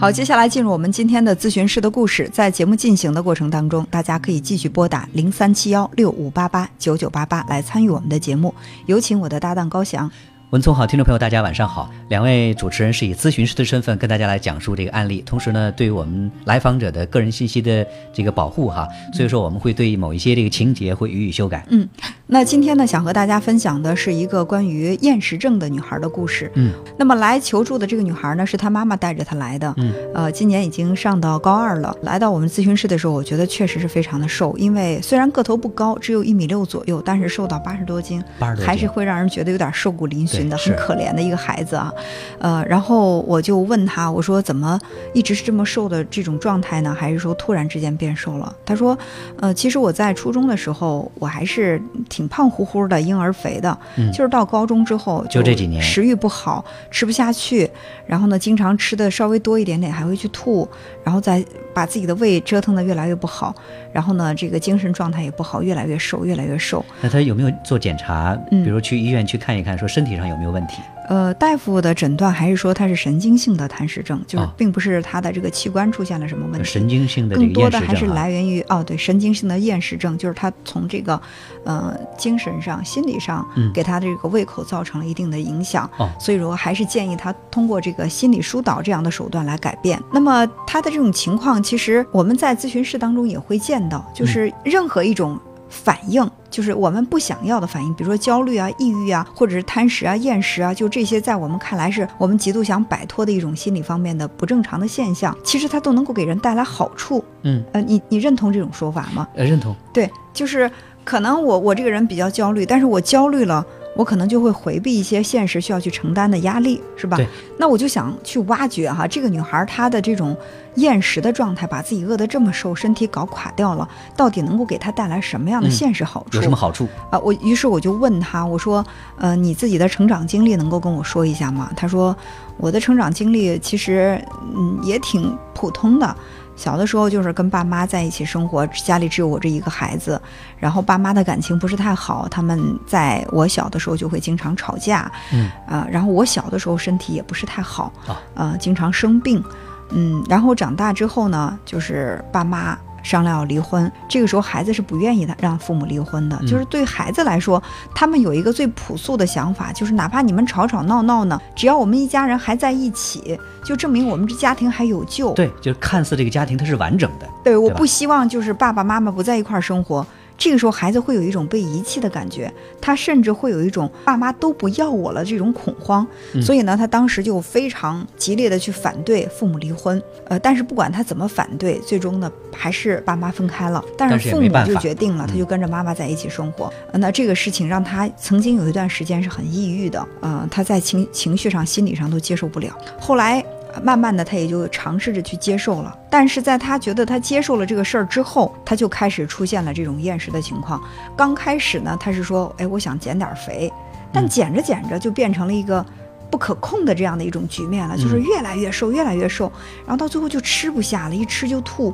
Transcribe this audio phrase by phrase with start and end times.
[0.00, 2.26] 好，接下来进入我们今天的咨询师的故事。
[2.32, 8.54] 在节目进行的过程当中，大家可以继续拨打零三七幺六五八八九九八八来参与我们的节目。
[8.86, 10.10] 有请我的搭档高翔。
[10.50, 11.88] 文聪好，听众朋友，大家晚上好。
[12.08, 21.64] 两位主持人是以咨询师的身份跟大家来讲述这个案例，同时呢，对于我们来访者的个人信息的这个保护哈，所以说我们会对某一些这个情节会予以修改。
[21.70, 21.88] 嗯，
[22.26, 26.50] 那今天呢，想和大家分享的是一个关于厌食症的女孩的故事。
[26.56, 29.72] 嗯，那么来求助的这个女孩呢，是她妈妈带着她来的。
[29.76, 31.96] 嗯，呃，今年已经上到高二了。
[32.02, 41.92] 来到我们咨询室的时候，我觉得确实是非常的瘦，因为虽然个头不高，只有一米六左右，但是瘦到八十多斤，八十多斤还是会让人觉得有点瘦骨嶙峋的，很可怜的一个孩子啊。
[42.38, 44.78] 呃，然后我就问他，我说怎么
[45.12, 46.94] 一直是这么瘦的这种状态呢？
[46.98, 48.54] 还是说突然之间变瘦了？
[48.64, 48.96] 他说，
[49.40, 57.68] 呃，其实我在初中的时候，我还是挺胖乎乎的，婴儿肥的，嗯就是到高中之后，就这几年食欲不好，吃不下去，
[58.06, 60.68] 然后呢，经常吃的稍微多一点点，还会去吐，
[61.04, 63.54] 然后再把自己的胃折腾的越来越不好，
[63.92, 66.84] 然后呢，这个精神状态也不好，越来越瘦，越来越瘦。
[67.00, 68.38] 那他有没有做检查？
[68.50, 70.80] 嗯比如去医院去看一看，说身体上有没有问题？
[71.08, 76.64] 呃，大夫的诊断还是说他是神经性的痰湿症，就是哦并不是他的这个器官出现了什么问题。
[76.64, 78.06] 神经性的这更多的还是。
[78.10, 81.20] 来源于哦，对，神经性的厌食症，就是他从这个，
[81.64, 85.88] 呃，精神上、心理上嗯给他的这个胃口造成了一定的影响。
[85.96, 90.00] 哦所以说还是建议他通过这个心理疏导这样的手段来改变。
[90.12, 95.38] 那么他的这种情况，其实我们在咨询室当中也会见到，嗯就是任何一种
[95.70, 96.28] 反应。
[96.50, 107.24] 就是我们不想要的反应，比如说焦虑啊、抑郁啊，或者是贪食啊、厌食啊，就这些，在我们看来是我们极度想摆脱的一种心理方面的不正常的现象，其实它都能够给人带来好处。
[107.42, 109.28] 嗯，呃，你你认同这种说法吗？
[109.36, 109.74] 呃，认同。
[109.92, 110.68] 对，就是
[111.04, 113.64] 可能我我这个人比较焦虑，但是我焦虑了。
[113.96, 117.18] 我可能就会回避一些现实需要去承担的压力，是吧？
[117.58, 120.36] 那我就想去挖掘哈，这个女孩她的这种
[120.76, 123.86] 厌食的状态，把自己饿得这么瘦，身体搞垮掉了，
[124.16, 126.36] 到底能够给她带来什么样的嗯现实好处？
[126.36, 126.88] 有什么好处？
[127.10, 128.84] 啊，我于是我就问她，我说，
[129.18, 131.70] 呃，你自己的成长经历能够跟我说一下吗？
[131.76, 132.16] 她说，
[132.56, 134.22] 我的成长经历其实，
[134.56, 136.16] 嗯，也挺普通的。
[136.60, 140.20] 小的时候就是跟爸妈在一起生活，家里只有我这一个孩子，
[140.58, 149.42] 然后爸妈的感情不是太好，他们在我小的时候就会经常吵架，嗯，啊、然后我小的时候身体也不是太好，啊呃，经常生病，
[149.88, 157.62] 嗯，然后长大之后呢，就是爸妈商量要离婚，这个时候孩子是不愿意的让父母离婚的，嗯就是对孩子来说，
[157.94, 165.32] 他们有一个最朴素的想法，就是哪怕你们吵吵闹闹呢，只要我们一家人还在一起，就证明我们这家庭还有救。
[165.32, 167.28] 对，就是看似这个家庭它是完整的。
[167.42, 170.06] 对，我不希望就是爸爸妈妈不在一块儿生活。
[170.40, 172.50] 这个时候，孩子会有一种被遗弃的感觉，
[172.80, 176.04] 他甚至会有一种爸妈都不要我了这种恐慌。
[176.32, 180.02] 嗯所以呢，他当时就非常激烈的去反对父母离婚。
[180.28, 183.84] 呃，但是不管他怎么反对，最终呢还是爸妈分开了。
[183.98, 186.72] 但但是父母就决定了，他嗯就跟着妈妈在一起生活。
[186.90, 192.74] 呃那这个事情让他曾经有一段时间是很抑郁的，呃，他在情情绪上、心理上都接受不了。
[192.98, 195.96] 后来呃慢慢的，他也就尝试着去接受了。
[196.08, 200.82] 但是在他觉得他接受了这个事儿之后，他就开始出现了这种厌食的情况。
[201.16, 203.72] 刚开始呢，他是说，哎，我想减点儿肥，
[204.12, 205.84] 但嗯减着减着就变成了一个。
[206.30, 209.50] 不可控的这样的一种局面了，就是嗯越来越瘦，越来越瘦，
[209.84, 211.92] 然后到最后就吃不下了，一吃就吐，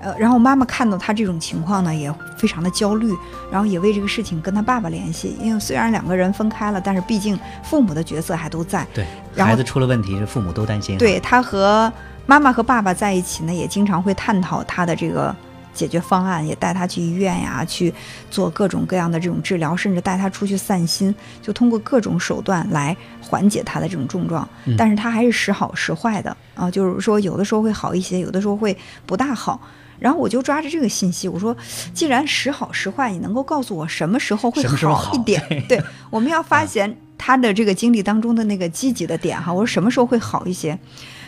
[0.00, 3.12] 呃，然后妈妈看到他这种情况呢，也非常的焦虑，
[3.50, 9.04] 然后也为这个事情跟他爸爸联系，因为虽然两个人分开了，但是毕竟父母的角色还都在，对，
[9.36, 11.92] 孩子出了问题，父母都担心。，对他和
[12.26, 15.34] 妈妈和爸爸在一起呢，也经常会探讨他的这个
[15.74, 17.92] 解决方案，也带他去医院呀，去
[18.30, 24.48] 做各种各样的这种治疗，甚至带他出去散心，就通过各种手段来缓解他的这种症状。
[24.66, 29.60] 嗯但是他还是时好时坏的啊，就是说有的时候会好一些，有的时候会不大好。
[29.98, 31.56] 然后我就抓着这个信息，我说，
[31.92, 35.42] 既然时好时坏，你能够告诉我什么时候会好一点？
[35.68, 39.52] 对，我们要发现他的这个经历当中的那个积极的点哈。
[39.52, 40.78] 我说什么时候会好一些？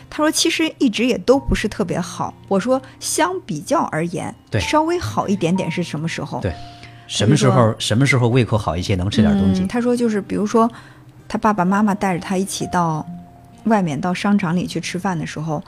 [0.08, 2.34] 他说其实一直也都不是特别好。
[2.48, 6.40] 我说相比较而言，对稍微好一点点是什么时候？
[6.40, 6.52] 对
[7.06, 9.68] 什么时候什么时候胃口好一些，能吃点东西嗯？？
[9.68, 10.70] 他说就是比如说，
[11.28, 13.06] 他爸爸妈妈带着他一起到
[13.64, 15.62] 外面到商场里去吃饭的时候，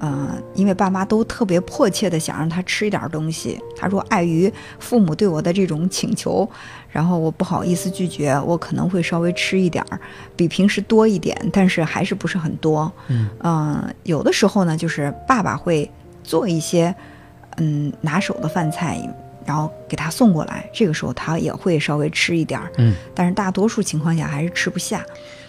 [0.00, 3.60] 呃，因为爸妈都特别迫切的想让他吃一点东西。
[3.76, 6.48] 他说碍于父母对我的这种请求，
[6.90, 10.00] 然后我不好意思拒绝，我可能会稍微吃一点儿，
[10.36, 12.90] 比平时多一点，但是还是不是很多。
[13.08, 15.88] 嗯嗯，有的时候呢，就是爸爸会
[16.22, 16.94] 做一些
[17.56, 18.98] 嗯拿手的饭菜，
[19.46, 25.04] 然后给他送过来，这个时候他也会稍微吃一点儿，嗯，但是大多数情况下还是吃不下。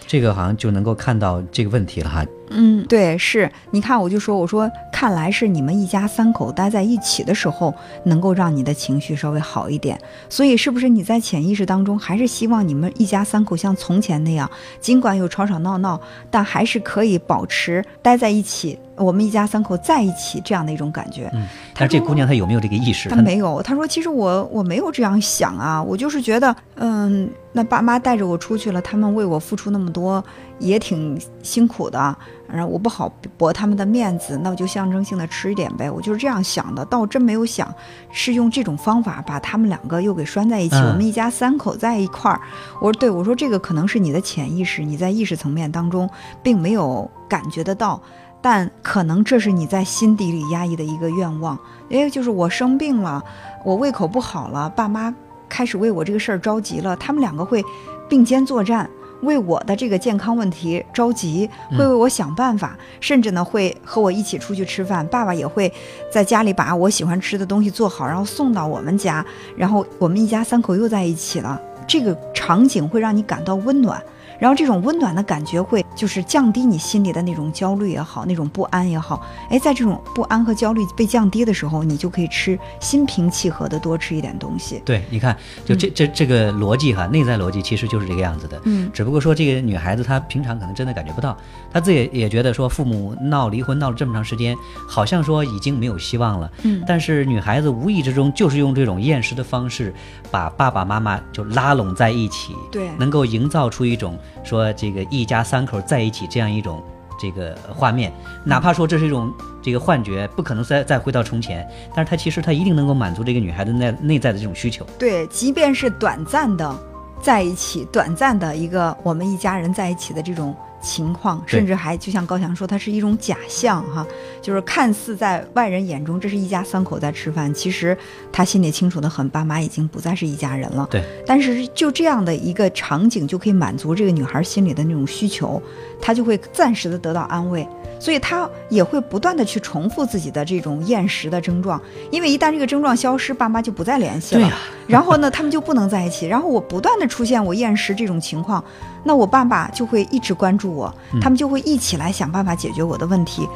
[0.07, 2.25] 这个好像就能够看到这个问题了哈。
[2.51, 7.73] 嗯，对，是你看，我就说，我说，看来是你们一家三口待在一起的时候，
[8.03, 9.99] 能够让你的情绪稍微好一点。
[10.29, 14.49] 所以，是不是你在潜意识当中，还是希望你们一家三口像从前那样，
[14.79, 15.99] 尽管有吵吵闹闹，
[16.29, 21.27] 但还是可以保持待在一起，我们一家三口在一起这样的一种感觉。
[21.33, 23.09] 嗯，但这姑娘她有没有这个意识？
[23.09, 23.59] 她没有。
[23.63, 30.21] 她说：“其实我我没有这样想啊，我就是觉得，嗯，那爸妈带着我出去了，他们为我付出那么多，
[30.59, 32.13] 也挺辛苦的。”
[32.51, 35.89] 然后我不好驳他们的面子，那我就象征性的吃一点呗。
[35.89, 37.73] 我就是这样想的，倒真没有想
[38.11, 40.75] 是用这种方法把他们两个又给拴在一起。
[40.75, 42.39] 我们一家三口在一块儿。
[42.81, 46.09] 我说对，我说这个可能是你的潜意识，你在意识层面当中
[46.43, 47.99] 并没有感觉得到，
[48.41, 51.57] 但可能这是你在心底里压抑的一个愿望。
[51.87, 53.23] 因为，就是我生病了，
[53.63, 55.13] 我胃口不好了，爸妈
[55.55, 57.63] 开始为我这个事儿着急了，他们两个会
[58.09, 58.89] 并肩作战。
[59.21, 65.07] 为我的这个健康问题着急，会为我想办法，甚至呢会和我一起出去吃饭。
[65.07, 65.71] 爸爸也会
[66.11, 69.25] 在家里把我喜欢吃的东西做好，然后送到我们家，
[69.55, 71.59] 然后我们一家三口又在一起了。
[71.87, 74.03] 这个场景会让你感到温暖。
[74.39, 79.25] 然后这种温暖的感觉会就是降低你心里的那种焦虑也好，那种不安也好。
[79.49, 84.81] 哎，在这种不安和焦虑被降低的时候，你就可以吃心平气和的多吃一点东西。
[84.85, 88.61] 对，你看，就这这这个逻辑哈，内在逻辑其实就是这个样子的。
[88.65, 91.37] 嗯，只不过说这个女孩子她平常可能真的感觉不到，
[91.71, 94.55] 她自己也觉得说父母闹离婚闹了这么长时间，
[94.87, 96.51] 好像说已经没有希望了。
[96.63, 99.93] 嗯，但是女孩子无意之中就是用这种厌食的方式，
[100.29, 104.17] 把爸爸妈妈就拉拢在一起，对，能够营造出一种。
[104.43, 106.83] 说这个一家三口在一起这样一种
[107.19, 108.11] 这个画面，
[108.43, 114.85] 哪怕说这是一种这个幻觉，不可能再再回到从前，但是它其实它一定能够满足这个女孩子内内在的这种需求。
[114.99, 116.75] 对，即便是短暂的
[117.21, 120.55] 在一起，短暂的一个我们一家人在一起的这种。
[120.85, 124.05] 情况，甚至还就像高翔说，它是一种假象哈，
[124.41, 127.97] 就是看似在外人眼中这是一家三口在吃饭，其实
[128.31, 130.87] 他心里清楚的很，爸妈已经不再是一家人了。
[130.91, 135.61] 对，但是就这样的一个场景就可以满足这个女孩心里的那种需求，
[136.01, 137.67] 她就会暂时的得到安慰。
[137.97, 141.81] 所以他也会不断的去重复自己的这种厌食的症状，
[142.11, 144.51] 因为一旦这个症状消失，爸妈就不再联系了。
[144.85, 146.27] 然后呢，他们就不能在一起。
[146.27, 148.63] 然后我不断的出现我厌食这种情况，
[149.05, 153.47] 那我爸爸就会一直关注我，他们就会一起来想办法解决我的问题。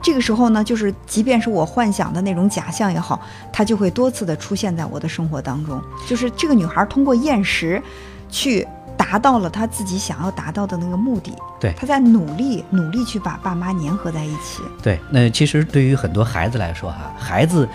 [0.00, 3.20] 这个时候呢，就是即便是我幻想的那种假象也好，
[3.52, 5.82] 它就会多次的出现在我的生活当中。
[6.06, 7.82] 就是这个女孩通过厌食，
[8.30, 8.66] 去。
[9.00, 14.62] 达到了他自己想要达到的那个目的，对，他在努力努力去把爸妈粘合在一起。
[14.82, 17.66] 对，那其实对于很多孩子来说，哈，孩子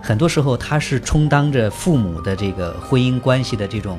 [0.00, 3.98] 很多时候他是充当着父母的这个婚姻关系的这种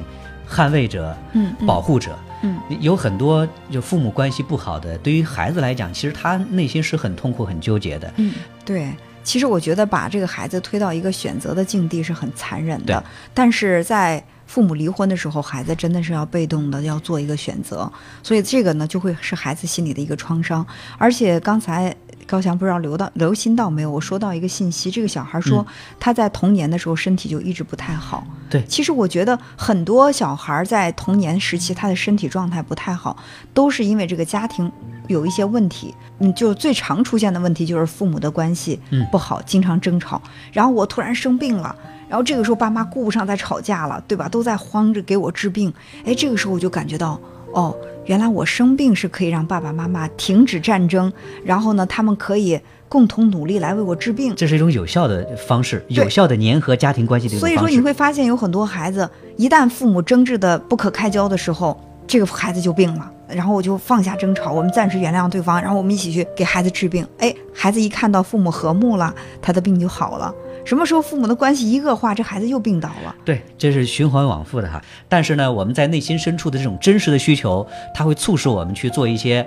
[0.49, 2.17] 捍卫者、嗯，保护者。
[2.43, 8.09] 嗯，有很多就父母关系不好的，对于孩子来讲，其实他内心是很痛苦、很纠结的。
[8.15, 8.33] 嗯，
[8.63, 13.03] 对，其实我觉得把这个孩子推到一个选择的境地是很残忍的，
[13.33, 14.23] 但是在。
[14.47, 17.89] 父母离婚的时候，孩子真的是要被动的要做一个选择，
[18.21, 20.67] 所以这个呢就会是孩子心里的一个创伤。
[20.97, 21.95] 而且刚才
[22.31, 25.67] 高翔不知道留到留心到没有，我说到一个信息，这个小孩说
[25.99, 28.25] 他在童年的时候身体就一直不太好。
[28.49, 33.17] 对，其实我觉得很多小孩在童年时期他的身体状态不太好，
[33.53, 34.71] 都是因为这个家庭
[35.09, 35.93] 有一些问题。
[36.19, 38.79] 嗯，就最常出现的问题就是父母的关系
[39.11, 40.21] 不好，经常争吵。
[40.53, 41.75] 然后我突然生病了。
[42.07, 44.27] 然后这个时候，爸妈顾不上再吵架了，对吧？
[44.27, 45.73] 都在慌着给我治病。
[46.05, 47.17] 哎，这个时候我就感觉到，
[47.53, 51.11] 哦，原来我生病是可以让爸爸妈妈停止战争，
[51.43, 54.33] 然后呢，他们可以共同努力来为我治病。
[54.35, 63.11] 这是一种有效的方式，有效的粘合家庭关系的所以说，你会发现有很多孩子，一旦父母争执的不可开交的时候，这个孩子就病了。
[63.27, 67.07] 然后我就放下争吵，我们暂时原谅对方，然后我们一起去给孩子治病。
[67.17, 70.35] 哎，孩子一看到父母和睦了，他的病就好了。
[70.63, 73.15] 什么时候父母的关系一恶化，这孩子又病倒了？
[73.25, 74.81] 对，这是循环往复的哈。
[75.09, 79.45] 但是呢，我们在内心深处的这种真实的需求，它会促使我们去做一些，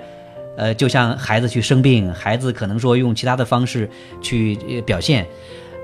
[0.57, 3.89] 呃，就像孩子去生病，孩子可能说用其他的方式
[4.21, 4.55] 去
[4.85, 5.25] 表现，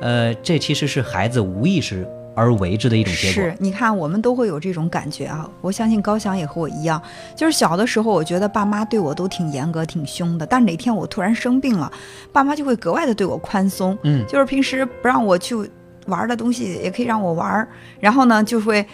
[0.01, 2.07] 呃，这其实是孩子无意识。
[2.35, 3.33] 而为之的一种结果。
[3.33, 5.49] 是，你看，我们都会有这种感觉啊。
[5.61, 7.01] 我相信高翔也和我一样，
[7.35, 10.45] 就是小的时候，我觉得爸妈对我都挺严格、挺凶的。
[10.45, 11.91] 但是哪天我突然生病了，
[12.31, 13.97] 爸妈就会格外的对我宽松。
[14.03, 15.55] 嗯，就是平时不让我去
[16.07, 17.67] 玩的东西，也可以让我玩。
[17.99, 18.85] 然后呢，就会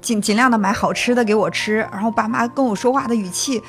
[0.00, 1.76] 尽尽量的买好吃的给我吃。
[1.92, 3.60] 然后爸妈跟我说话的语气。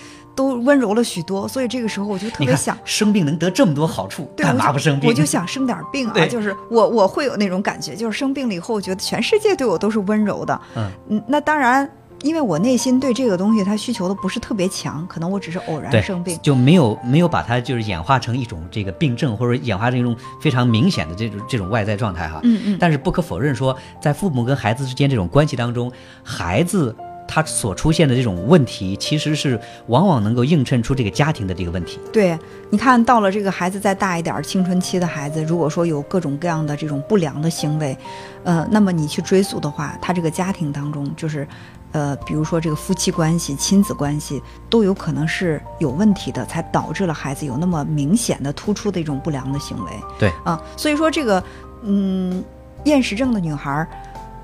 [0.42, 5.08] 都温柔了许多，所以这个时候我就特别想生病能得这么多好处，干嘛不生病？
[5.08, 6.26] 我就想生点病啊！
[6.26, 10.60] 就是我我会有那种感觉，就是生病了以后，我觉得全世界对我都是温柔的。
[10.76, 11.88] 嗯嗯，那当然
[12.24, 16.40] 因为我内心对这个东西它需求的不是特别强，可能我只是偶然生病。
[16.42, 22.40] 就没有没有把它就是演化成一种这个病症，或者演化成一种非常明显的这种这种外在状态哈。
[22.44, 25.92] 嗯嗯，但是不可否认说，在父母跟孩子之间这种关系当中，
[26.24, 26.96] 孩子
[27.34, 29.58] 他所出现的这种问题，其实是
[29.88, 31.98] 往往能够映衬出这个家庭的这个问题。
[32.12, 32.38] 对，
[32.70, 37.98] 你看到了这个孩子再大一点儿，青春期的孩子，如果说有各种各样的这种不良的行为，
[38.44, 41.48] 呃，那么你去追溯的话，他这个家庭当中就是。
[41.94, 49.92] 呃，比如说这个夫妻关系、亲子关系都有可能是有问题的，才导致了孩子有那么明显的、突出的一种不良的行为。
[50.18, 51.44] 对啊，所以说这个，
[51.84, 52.42] 嗯，
[52.86, 53.90] 厌食症的女孩儿，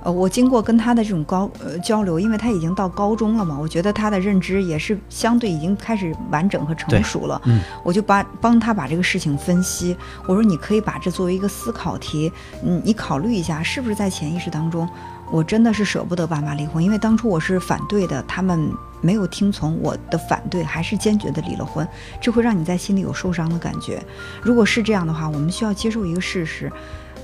[0.07, 7.41] 呃，我经过跟他的这种高呃交流，因为他已经到高中了嘛，我觉得他的认知也是相对已经开始完整和成熟了。
[7.43, 12.31] 嗯，我就把帮他把这个事情分析，我说你可以把这作为一个思考题，
[12.63, 14.87] 嗯，你考虑一下是不是在潜意识当中。
[15.29, 18.71] 我真的是舍不得爸妈离婚，因为当初我是反对的，他们
[19.01, 21.85] 没有听从我的反对，还是坚决的离了婚，
[22.21, 24.01] 这会让你在心里有受伤的感觉。
[24.41, 26.71] 如果是这样的话，我们需要接受一个事实，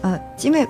[0.02, 0.68] 呃，因为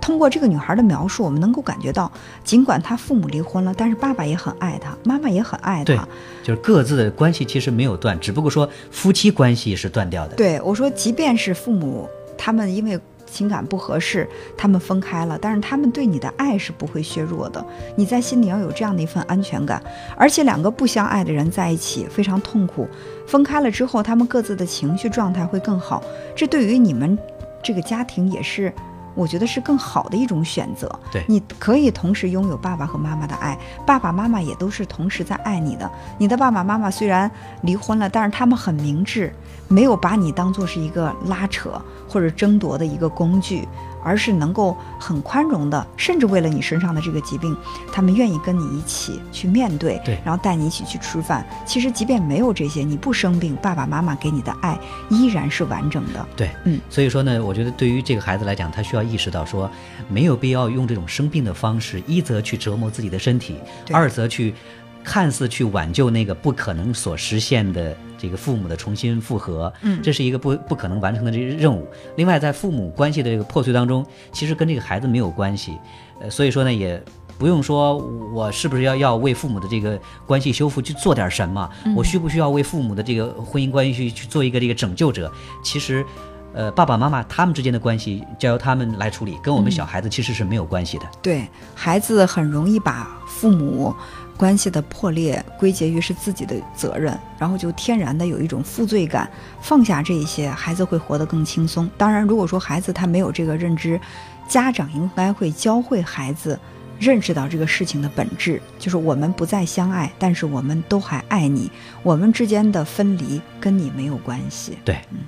[0.00, 2.10] 通过这个女孩的描述，我们能够感觉到，
[2.42, 6.08] 尽管她父母离婚了，但是爸爸也很爱她，妈妈也很爱她。
[6.42, 10.34] 就是各自的关系其实没有断，只不过说夫妻关系是断掉的。
[10.34, 17.64] 对我说，即便是父母他们因为情感不合适，他们分开了，但是他们对你的爱是不会削弱的。
[17.94, 19.80] 你在心里要有这样的一份安全感，
[20.16, 22.88] 而且两个不相爱的人在一起非常痛苦，
[23.28, 26.02] 分开了之后，他们各自的情绪状态会更好，
[26.34, 27.16] 这对于你们
[27.62, 28.72] 这个家庭也是。
[29.20, 30.88] 我觉得是更好的一种选择。
[31.12, 35.90] 对你可以同时拥有爸爸和妈妈的爱，爸爸妈妈也都是同时在爱你的。
[36.18, 37.30] 你的爸爸妈妈虽然
[37.62, 39.30] 离婚了，但是他们很明智，
[39.70, 43.66] 没有把你当做是一个拉扯或者争夺的一个工具，
[44.02, 47.56] 而是能够很宽容的，甚至为了你身上的这个疾病，
[47.92, 51.46] 他们愿意跟你一起去面对，对然后带你一起去吃饭。
[51.64, 54.76] 其实即便没有这些，你不生病，爸爸妈妈给你的爱
[55.08, 56.26] 依然是完整的。
[56.36, 59.70] 对，嗯，所以说呢，我觉得对于这个孩子来讲，他需要意识到说，
[60.08, 63.54] 没有必要用这种生病的方式，一则去折磨自己的身体，
[63.92, 64.52] 二则去
[65.02, 71.86] 看似去挽救那个不可能所实现的这个父母的重新复合，嗯这是一个不不可能完成的这个任务。
[72.16, 75.78] 另外，在父母关系的这个破碎当中，其实跟这个孩子没有关系，
[76.20, 77.02] 呃，所以说呢，也
[77.38, 77.96] 不用说
[78.32, 85.30] 我是不是要要为父母的这个关系修复去做点什么，我需不需要为父母的这个婚姻关系去去做一个这个拯救者？
[85.62, 86.04] 其实。
[86.52, 91.04] 呃，爸爸妈妈他们之间的关系交由他们来处理，跟我们小孩子其实是没有关系的。
[91.22, 93.94] 对孩子很容易把父母
[94.40, 99.30] 关系的破裂归结于是自己的责任，然后就天然的有一种负罪感。
[99.60, 101.90] 放下这一些，孩子会活得更轻松。
[101.98, 104.00] 当然，如果说孩子他没有这个认知，
[104.48, 106.58] 家长应该会教会孩子。
[106.98, 111.70] 认识到这个事情的本质，就是我们不再相爱，但是我们都还爱你。
[112.02, 114.76] 我们之间的分离跟你没有关系。
[114.84, 115.18] 对，嗯